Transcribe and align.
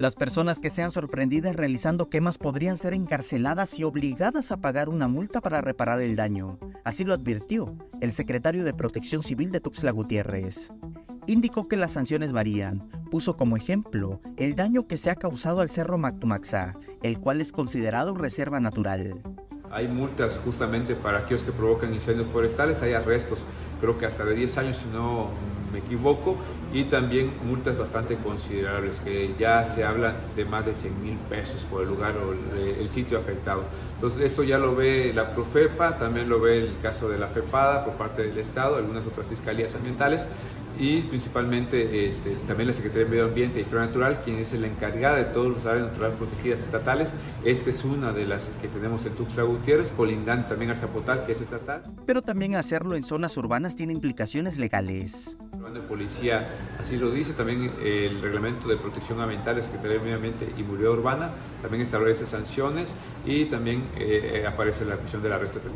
Las 0.00 0.14
personas 0.14 0.60
que 0.60 0.70
sean 0.70 0.92
sorprendidas 0.92 1.54
realizando 1.54 2.08
quemas 2.08 2.38
podrían 2.38 2.78
ser 2.78 2.94
encarceladas 2.94 3.78
y 3.78 3.84
obligadas 3.84 4.50
a 4.50 4.56
pagar 4.56 4.88
una 4.88 5.08
multa 5.08 5.42
para 5.42 5.60
reparar 5.60 6.00
el 6.00 6.16
daño. 6.16 6.58
Así 6.84 7.04
lo 7.04 7.12
advirtió 7.12 7.76
el 8.00 8.12
secretario 8.12 8.64
de 8.64 8.72
Protección 8.72 9.22
Civil 9.22 9.52
de 9.52 9.60
Tuxtla 9.60 9.90
Gutiérrez. 9.90 10.72
Indicó 11.26 11.68
que 11.68 11.76
las 11.76 11.90
sanciones 11.90 12.32
varían. 12.32 12.88
Puso 13.10 13.36
como 13.36 13.58
ejemplo 13.58 14.22
el 14.38 14.56
daño 14.56 14.86
que 14.86 14.96
se 14.96 15.10
ha 15.10 15.16
causado 15.16 15.60
al 15.60 15.68
Cerro 15.68 15.98
Mactumaxá, 15.98 16.76
el 17.02 17.18
cual 17.20 17.42
es 17.42 17.52
considerado 17.52 18.14
reserva 18.14 18.58
natural. 18.58 19.20
Hay 19.70 19.86
multas 19.86 20.40
justamente 20.42 20.94
para 20.94 21.18
aquellos 21.18 21.42
que 21.42 21.52
provocan 21.52 21.92
incendios 21.92 22.26
forestales, 22.28 22.80
hay 22.80 22.94
arrestos, 22.94 23.40
creo 23.82 23.98
que 23.98 24.06
hasta 24.06 24.24
de 24.24 24.34
10 24.34 24.56
años 24.56 24.78
si 24.78 24.88
no 24.96 25.28
me 25.72 25.78
equivoco, 25.78 26.36
y 26.72 26.84
también 26.84 27.30
multas 27.46 27.78
bastante 27.78 28.16
considerables, 28.16 29.00
que 29.00 29.34
ya 29.38 29.64
se 29.74 29.84
habla 29.84 30.14
de 30.36 30.44
más 30.44 30.64
de 30.66 30.74
100 30.74 31.02
mil 31.02 31.16
pesos 31.28 31.60
por 31.70 31.82
el 31.82 31.88
lugar 31.88 32.14
o 32.16 32.32
el, 32.32 32.88
sitio 32.90 33.18
afectado. 33.18 33.62
Entonces 33.94 34.22
esto 34.22 34.42
ya 34.42 34.58
lo 34.58 34.74
ve 34.74 35.12
la 35.14 35.32
Profepa, 35.32 35.96
también 35.98 36.28
lo 36.28 36.40
ve 36.40 36.58
el 36.58 36.72
caso 36.82 37.08
de 37.08 37.18
la 37.18 37.28
FEPADA 37.28 37.84
por 37.84 37.94
parte 37.94 38.22
del 38.22 38.38
Estado, 38.38 38.76
algunas 38.76 39.06
otras 39.06 39.26
fiscalías 39.28 39.74
ambientales, 39.74 40.26
y 40.78 41.02
principalmente 41.02 42.08
este, 42.08 42.30
también 42.46 42.68
la 42.68 42.74
Secretaría 42.74 43.04
de 43.04 43.10
Medio 43.10 43.24
Ambiente 43.26 43.58
e 43.58 43.62
Historia 43.62 43.86
Natural, 43.86 44.20
quien 44.24 44.38
es 44.38 44.52
la 44.52 44.66
encargada 44.66 45.16
de 45.16 45.24
todos 45.24 45.48
los 45.48 45.66
áreas 45.66 45.88
naturales 45.88 46.16
protegidas 46.16 46.60
estatales. 46.60 47.12
Esta 47.44 47.70
es 47.70 47.84
una 47.84 48.12
de 48.12 48.26
las 48.26 48.48
que 48.62 48.68
tenemos 48.68 49.04
en 49.04 49.12
Tuxtla 49.12 49.42
Gutiérrez, 49.42 49.90
colindante 49.90 50.48
también 50.48 50.70
al 50.70 50.78
Zapotal, 50.78 51.26
que 51.26 51.32
es 51.32 51.40
estatal. 51.40 51.82
Pero 52.06 52.22
también 52.22 52.56
hacerlo 52.56 52.96
en 52.96 53.04
zonas 53.04 53.36
urbanas 53.36 53.76
tiene 53.76 53.92
implicaciones 53.92 54.58
legales. 54.58 55.36
De 55.60 55.80
policía 55.80 56.48
así 56.80 56.96
lo 56.96 57.10
dice, 57.10 57.32
también 57.32 57.70
el 57.80 58.20
reglamento 58.20 58.66
de 58.66 58.76
protección 58.76 59.20
ambiental 59.20 59.62
Secretaría 59.62 59.98
de 59.98 60.00
Medio 60.00 60.16
Ambiente 60.16 60.48
y 60.56 60.62
Movilidad 60.62 60.92
Urbana 60.92 61.30
también 61.62 61.82
establece 61.84 62.26
sanciones 62.26 62.88
y 63.24 63.44
también 63.44 63.84
eh, 63.96 64.44
aparece 64.48 64.84
la 64.84 64.96
cuestión 64.96 65.22
del 65.22 65.32
arresto 65.32 65.60
de 65.60 65.70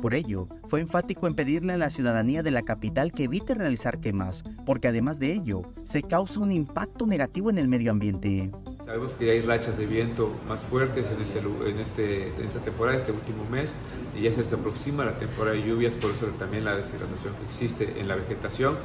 por 0.00 0.14
ello, 0.14 0.46
fue 0.68 0.80
enfático 0.80 1.26
en 1.26 1.34
pedirle 1.34 1.72
a 1.72 1.78
la 1.78 1.90
ciudadanía 1.90 2.42
de 2.42 2.50
la 2.50 2.62
capital 2.62 3.12
que 3.12 3.24
evite 3.24 3.54
realizar 3.54 3.98
quemas, 3.98 4.44
porque 4.64 4.88
además 4.88 5.18
de 5.18 5.32
ello, 5.32 5.62
se 5.84 6.02
causa 6.02 6.40
un 6.40 6.52
impacto 6.52 7.06
negativo 7.06 7.50
en 7.50 7.58
el 7.58 7.66
medio 7.66 7.90
ambiente. 7.90 8.52
Sabemos 8.86 9.14
que 9.14 9.28
hay 9.32 9.42
rachas 9.42 9.76
de 9.76 9.84
viento 9.84 10.30
más 10.48 10.60
fuertes 10.60 11.10
en, 11.10 11.20
este, 11.20 11.40
en, 11.40 11.80
este, 11.80 12.28
en 12.40 12.46
esta 12.46 12.60
temporada, 12.60 12.96
este 12.96 13.10
último 13.10 13.44
mes, 13.50 13.72
y 14.16 14.22
ya 14.22 14.30
se 14.30 14.42
aproxima 14.42 15.04
la 15.04 15.18
temporada 15.18 15.56
de 15.56 15.64
lluvias, 15.64 15.92
por 15.94 16.12
eso 16.12 16.26
también 16.38 16.64
la 16.64 16.76
deshidratación 16.76 17.34
que 17.34 17.44
existe 17.46 18.00
en 18.00 18.06
la 18.06 18.14
vegetación 18.14 18.76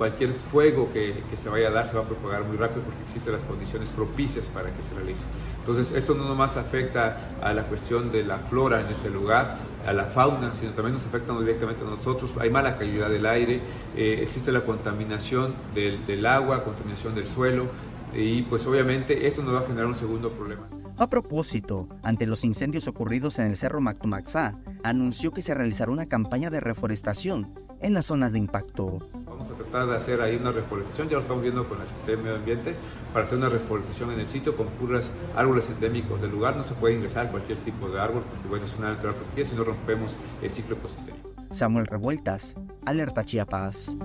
cualquier 0.00 0.32
fuego 0.32 0.90
que, 0.94 1.12
se 1.36 1.50
vaya 1.50 1.68
a 1.68 1.72
dar 1.72 1.86
se 1.86 1.94
va 1.94 2.00
a 2.00 2.06
propagar 2.06 2.42
muy 2.44 2.56
rápido 2.56 2.80
porque 2.80 3.02
existen 3.04 3.34
las 3.34 3.42
condiciones 3.42 3.90
propicias 3.90 4.46
para 4.46 4.70
que 4.70 4.82
se 4.82 4.94
realice. 4.94 5.20
Entonces, 5.58 5.94
esto 5.94 6.14
no 6.14 6.24
nomás 6.24 6.56
afecta 6.56 7.28
a 7.42 7.52
la 7.52 7.64
cuestión 7.64 8.10
de 8.10 8.24
la 8.24 8.38
flora 8.38 8.80
en 8.80 8.86
este 8.86 9.10
lugar, 9.10 9.58
a 9.86 9.92
la 9.92 10.04
fauna, 10.04 10.54
sino 10.54 10.72
también 10.72 10.94
nos 10.94 11.04
afecta 11.04 11.38
directamente 11.38 11.84
a 11.84 11.90
nosotros. 11.90 12.30
Hay 12.40 12.48
mala 12.48 12.78
calidad 12.78 13.10
del 13.10 13.26
aire, 13.26 13.60
eh, 13.94 14.20
existe 14.22 14.52
la 14.52 14.62
contaminación 14.62 15.52
del, 15.74 16.06
del 16.06 16.24
agua, 16.24 16.64
contaminación 16.64 17.14
del 17.14 17.26
suelo, 17.26 17.66
y 18.14 18.42
pues 18.42 18.66
obviamente 18.66 19.26
esto 19.26 19.42
nos 19.42 19.54
va 19.54 19.60
a 19.60 19.66
generar 19.66 19.86
un 19.86 19.94
segundo 19.94 20.30
problema. 20.30 20.68
A 20.96 21.08
propósito, 21.08 21.88
ante 22.02 22.26
los 22.26 22.44
incendios 22.44 22.86
ocurridos 22.86 23.38
en 23.38 23.46
el 23.46 23.56
Cerro 23.56 23.80
Mactumaxá, 23.80 24.58
anunció 24.82 25.32
que 25.32 25.42
se 25.42 25.54
realizará 25.54 25.90
una 25.90 26.06
campaña 26.06 26.50
de 26.50 26.60
reforestación 26.60 27.54
en 27.80 27.94
las 27.94 28.06
zonas 28.06 28.32
de 28.32 28.38
impacto 28.38 28.98
vamos 29.40 29.52
a 29.52 29.54
tratar 29.54 29.86
de 29.88 29.96
hacer 29.96 30.20
ahí 30.20 30.36
una 30.36 30.52
reforestación, 30.52 31.08
ya 31.08 31.14
lo 31.14 31.22
estamos 31.22 31.42
viendo 31.42 31.66
con 31.66 31.78
la 31.78 31.86
Secretaría 31.86 32.16
de 32.16 32.22
Medio 32.22 32.36
Ambiente, 32.36 32.74
para 33.12 33.24
hacer 33.24 33.38
una 33.38 33.48
reforestación 33.48 34.12
en 34.12 34.20
el 34.20 34.26
sitio 34.26 34.54
con 34.54 34.66
puras 34.66 35.08
árboles 35.34 35.68
endémicos 35.70 36.20
del 36.20 36.30
lugar. 36.30 36.56
No 36.56 36.64
se 36.64 36.74
puede 36.74 36.94
ingresar 36.94 37.30
cualquier 37.30 37.58
tipo 37.58 37.88
de 37.88 38.00
árbol, 38.00 38.22
porque 38.28 38.48
bueno, 38.48 38.66
es 38.66 38.76
una 38.78 38.90
natural 38.90 39.14
protegida 39.14 39.46
si 39.48 39.56
no 39.56 39.64
rompemos 39.64 40.12
el 40.42 40.50
ciclo 40.50 40.76
ecosistémico. 40.76 41.30
Samuel 41.50 41.86
Revueltas, 41.86 42.56
Alerta 42.84 43.24
Chiapas. 43.24 43.96